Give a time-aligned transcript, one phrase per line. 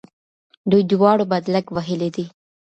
[0.69, 2.25] دوی دواړو بدلک وهلی دی.